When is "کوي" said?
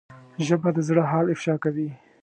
1.63-1.89